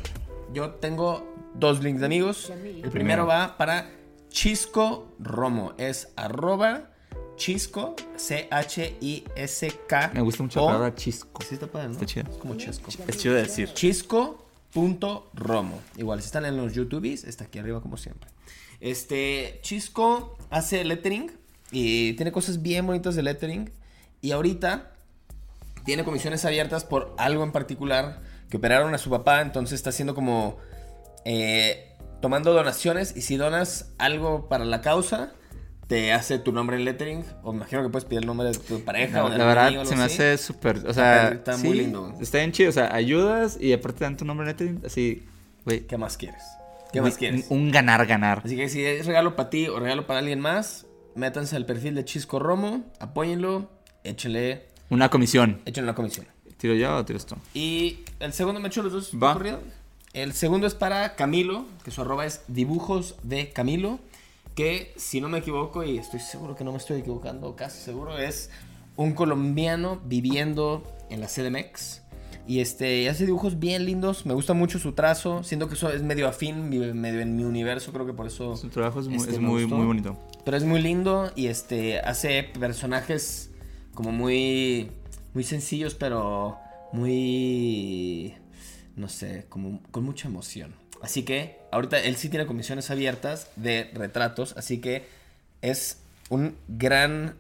[0.54, 2.52] Yo tengo dos links de amigos.
[2.84, 3.90] El primero va para
[4.30, 5.74] Chisco Romo.
[5.78, 6.90] Es arroba
[7.36, 10.12] Chisco, C-H-I-S-K.
[10.14, 11.42] Me gusta mucho o- la palabra chisco.
[11.44, 11.94] Sí, está padre, ¿no?
[11.94, 12.30] Está chido.
[12.32, 12.90] Es como Chisco.
[13.08, 13.74] Es chido de decir.
[13.74, 15.80] Chisco.romo.
[15.98, 18.30] Igual, si están en los YouTubes, está aquí arriba como siempre.
[18.80, 21.32] Este, Chisco hace lettering
[21.72, 23.72] y tiene cosas bien bonitas de lettering.
[24.22, 24.92] Y ahorita
[25.86, 30.16] tiene comisiones abiertas por algo en particular que operaron a su papá, entonces está haciendo
[30.16, 30.58] como
[31.26, 31.92] eh,
[32.22, 35.34] tomando donaciones y si donas algo para la causa,
[35.88, 38.84] te hace tu nombre en lettering, o imagino que puedes pedir el nombre de tu
[38.84, 40.16] pareja o de la verdad amigo, se me así.
[40.16, 40.88] hace súper.
[40.88, 42.14] O sea, Está sí, muy lindo.
[42.22, 42.70] Está bien chido.
[42.70, 44.82] O sea, ayudas y aparte te dan tu nombre en lettering.
[44.86, 45.24] Así,
[45.66, 45.82] güey.
[45.86, 46.42] ¿Qué más quieres?
[46.92, 47.48] ¿Qué más quieres?
[47.50, 48.42] Un, un ganar, ganar.
[48.46, 51.96] Así que si es regalo para ti o regalo para alguien más, métanse al perfil
[51.96, 53.70] de Chisco Romo, apóyenlo,
[54.04, 55.62] échenle, Una comisión.
[55.66, 56.28] échenle una comisión.
[56.58, 57.36] ¿Tiro yo o tiras tú?
[57.54, 59.34] Y el segundo me echo los dos Va.
[59.34, 59.60] corrido.
[60.14, 64.00] El segundo es para Camilo, que su arroba es dibujos de Camilo,
[64.56, 68.18] que si no me equivoco, y estoy seguro que no me estoy equivocando, casi seguro,
[68.18, 68.50] es
[68.96, 72.02] un colombiano viviendo en la CDMX.
[72.46, 76.02] Y este, hace dibujos bien lindos, me gusta mucho su trazo, siento que eso es
[76.02, 78.58] medio afín, medio en mi universo, creo que por eso...
[78.58, 80.18] Su trabajo es muy, este, es me muy, muy bonito.
[80.44, 83.50] Pero es muy lindo y este hace personajes
[83.94, 84.92] como muy
[85.34, 86.58] muy sencillos, pero
[86.92, 88.36] muy
[88.96, 90.76] no sé, como con mucha emoción.
[91.02, 95.08] Así que ahorita él sí tiene comisiones abiertas de retratos, así que
[95.62, 95.98] es
[96.30, 97.36] un gran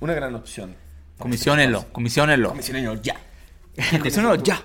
[0.00, 0.74] una gran opción.
[1.18, 2.50] Comisionelo, comisionelo.
[2.50, 3.16] Comisionenlo ya.
[3.98, 4.62] Comisionelo ya.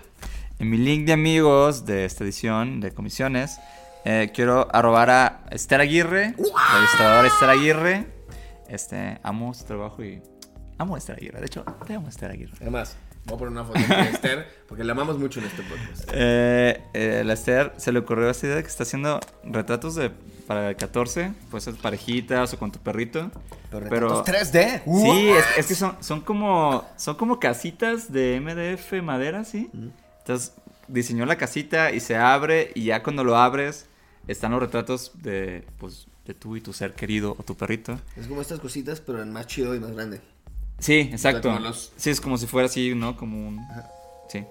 [0.60, 3.60] En mi link de amigos de esta edición de comisiones,
[4.04, 8.08] eh, quiero arrobar a Esther Aguirre, la ilustradora Esther Aguirre.
[8.68, 10.22] Este, amo su trabajo y
[10.78, 11.40] amo a Esther Aguirre.
[11.40, 12.58] De hecho, te amo a Esther Aguirre.
[12.60, 16.10] Además, voy a poner una foto de Esther porque la amamos mucho en este podcast.
[16.14, 20.12] Eh, eh, la Esther se le ocurrió esta idea que está haciendo retratos de
[20.48, 23.30] para el 14, pues ser parejitas o con tu perrito.
[23.70, 24.82] Pero Pero retratos 3D.
[24.84, 29.70] sí, es, es que son, son como son como casitas de MDF madera, ¿sí?
[30.20, 30.54] Entonces
[30.88, 33.86] diseñó la casita y se abre y ya cuando lo abres
[34.28, 38.00] están los retratos de pues de tú y tu ser querido o tu perrito.
[38.16, 40.22] Es como estas cositas, pero en más chido y más grande.
[40.80, 41.58] Sí, exacto.
[41.60, 43.16] los- Sí, es como si fuera así, ¿no?
[43.18, 43.60] Como un...
[44.30, 44.46] Sí.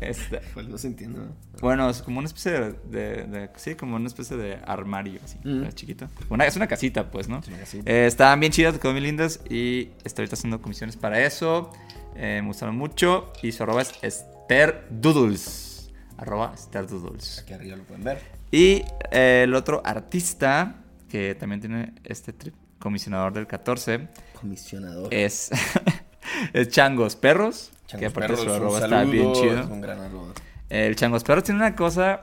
[0.00, 1.26] Este, Pues no se entiende, ¿no?
[1.62, 5.38] bueno, es como una especie de, de- de- Sí, como una especie de armario, así,
[5.42, 5.68] Mm.
[5.74, 6.08] chiquito.
[6.28, 7.38] Una, es una casita, pues, ¿no?
[7.38, 7.90] Es una casita.
[7.90, 11.72] Eh, estaban bien chidas, quedaron bien lindas y estoy ahorita haciendo comisiones para eso.
[12.14, 15.90] Eh, me gustaron mucho y su arroba es Esther Doodles.
[16.18, 17.38] Arroba Esther Doodles.
[17.40, 18.20] Aquí arriba lo pueden ver.
[18.50, 20.76] Y eh, el otro artista
[21.16, 25.12] que también tiene este trip, comisionador del 14, Comisionador.
[25.14, 25.50] es,
[26.52, 27.70] es Changos Perros.
[27.88, 29.66] que aparte Perros, su arroba está bien Es chido.
[29.68, 30.32] un gran arroba.
[30.68, 32.22] El Changos Perros tiene una cosa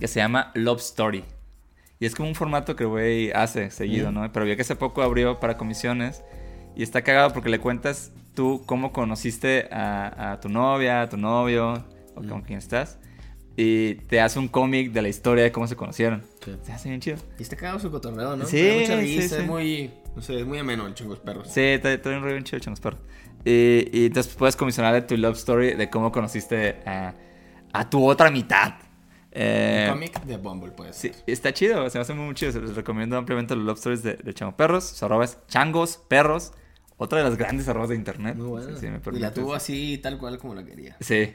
[0.00, 1.24] que se llama Love Story.
[2.00, 4.30] Y es como un formato que el güey hace seguido, ¿no?
[4.32, 6.22] Pero vi que hace poco abrió para comisiones.
[6.74, 11.16] Y está cagado porque le cuentas tú cómo conociste a, a tu novia, a tu
[11.16, 11.84] novio,
[12.16, 12.98] o con quién estás.
[13.60, 16.22] Y te hace un cómic de la historia de cómo se conocieron.
[16.44, 16.56] Sí.
[16.62, 17.16] Se hace bien chido.
[17.40, 18.46] Y está cagado su cotorreo, ¿no?
[18.46, 19.42] Sí, mucha sí, risa, sí.
[19.42, 19.90] es muy...
[20.14, 21.48] No sé, es muy ameno el chingos perros.
[21.50, 23.00] Sí, doy un rollo bien chido, Changos Perros.
[23.44, 27.14] Y, y entonces puedes comisionarle tu love story de cómo conociste a,
[27.72, 28.74] a tu otra mitad.
[29.32, 30.94] Eh, Un cómic de Bumble, pues.
[30.94, 32.52] Sí, está chido, se me hace muy chido.
[32.52, 34.84] Se los recomiendo ampliamente los love stories de, de Chango Perros.
[34.84, 36.52] Su arroba es Changos Perros.
[36.96, 38.36] Otra de las grandes arrobas de internet.
[38.36, 38.68] Muy bueno.
[38.76, 40.96] Sí, sí, me y la tuvo así, tal cual como la quería.
[41.00, 41.32] Sí.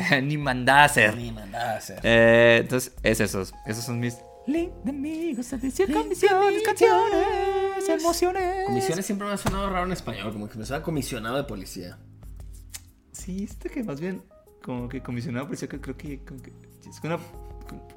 [0.22, 1.16] Ni mandada a hacer.
[1.16, 2.00] Ni mandaba a hacer.
[2.02, 3.54] Eh, entonces, es esos.
[3.66, 4.18] Esos son mis.
[4.46, 8.66] Link de amigos, comisiones, canciones, emociones.
[8.66, 11.98] Comisiones siempre me ha sonado raro en español, como que me suena comisionado de policía.
[13.12, 14.22] Sí, este que más bien.
[14.62, 16.24] Como que comisionado, pero que creo que.
[16.24, 16.52] Como que
[16.88, 17.18] es una.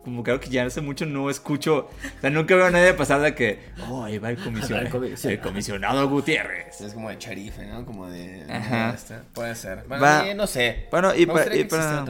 [0.03, 1.89] Como que algo que ya hace mucho no escucho.
[2.17, 3.59] O sea, nunca veo a nadie pasar de que.
[3.89, 4.85] Oh, ahí va el comisionado.
[4.85, 5.29] El comisionado.
[5.29, 6.81] el comisionado Gutiérrez.
[6.81, 7.85] Es como de sherife, ¿no?
[7.85, 8.45] Como de...
[8.49, 8.91] Ajá.
[8.95, 9.85] este, Puede ser.
[9.87, 10.87] Bueno, Va- eh, no sé.
[10.91, 12.05] Bueno, y para- y que para-.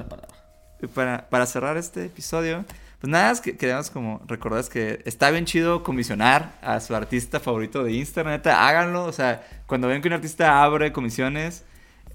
[0.82, 2.65] Y para, para cerrar este episodio,
[2.99, 7.39] pues nada, es que queremos como recordar que está bien chido comisionar a su artista
[7.39, 8.34] favorito de Instagram.
[8.34, 9.06] Neta, háganlo.
[9.06, 11.63] O sea, cuando ven que un artista abre comisiones,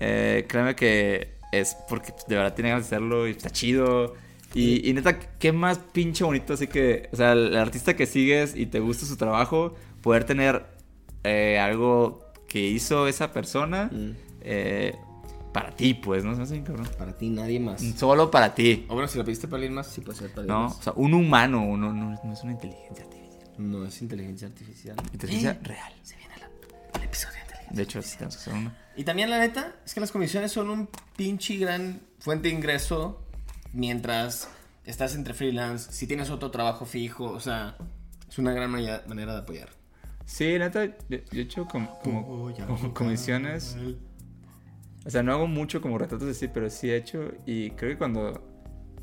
[0.00, 4.14] eh, créanme que es porque de verdad tiene ganas de hacerlo y está chido.
[4.54, 6.54] Y, y neta, qué más pinche bonito.
[6.54, 10.64] Así que, o sea, el artista que sigues y te gusta su trabajo, poder tener
[11.24, 14.10] eh, algo que hizo esa persona Mm.
[14.42, 14.94] eh,
[15.52, 16.32] para ti, pues, ¿no?
[16.32, 16.88] Se me hace bien cabrón.
[16.98, 17.82] Para ti, nadie más.
[17.96, 18.84] Solo para ti.
[18.88, 20.78] O bueno, si lo pediste para alguien más, sí puede ser para alguien No, más.
[20.78, 23.48] o sea, un humano, no, no, no es una inteligencia artificial.
[23.58, 24.96] No es inteligencia artificial.
[25.12, 25.92] Inteligencia real.
[26.02, 27.76] Se viene la- el episodio de inteligencia.
[27.76, 28.72] De hecho, sí tenemos que hacer uno.
[28.96, 33.20] Y también la neta es que las comisiones son un pinche gran fuente de ingreso
[33.78, 34.48] mientras
[34.84, 37.76] estás entre freelance, si tienes otro trabajo fijo, o sea,
[38.28, 39.68] es una gran maya- manera de apoyar.
[40.26, 43.76] Sí, neta, yo, yo he hecho como, como, como comisiones.
[45.06, 47.32] O sea, no hago mucho como retratos de sí, pero sí he hecho.
[47.46, 48.42] Y creo que cuando,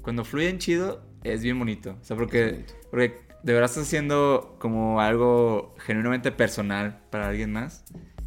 [0.03, 1.97] cuando fluyen chido, es bien bonito.
[1.99, 2.73] O sea, porque, bonito.
[2.91, 7.83] porque de verdad estás haciendo como algo genuinamente personal para alguien más.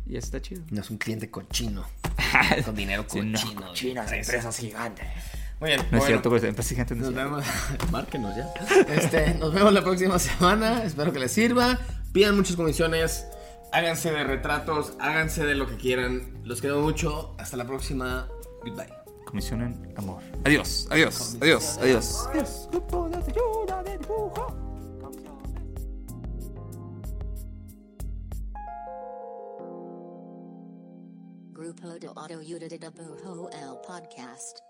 [0.07, 0.63] Y eso está chido.
[0.71, 1.85] No es un cliente cochino,
[2.65, 3.61] con dinero Sí, no, cochino.
[3.69, 4.27] cochinas, empresas.
[4.29, 5.07] empresas gigantes.
[5.61, 7.69] Muy bien, No es cierto, pues empresas gigantes no es Nos cierto.
[7.79, 7.91] vemos.
[7.93, 8.53] Márquenos ya.
[8.95, 10.85] Este, nos vemos la próxima semana.
[10.85, 11.79] Espero que les sirva.
[12.13, 13.27] Pidan muchas comisiones.
[13.73, 14.93] Háganse de retratos.
[15.01, 16.41] Háganse de lo que quieran.
[16.45, 17.35] Los quiero mucho.
[17.39, 18.29] Hasta la próxima.
[18.65, 18.93] Goodbye.
[19.27, 20.23] Comisionen amor.
[20.45, 22.29] Adiós, adiós, adiós, adiós.
[22.35, 23.19] Es grupo de
[23.99, 24.47] dibujo.
[31.53, 34.68] Grupo de Auto Bujo El Podcast.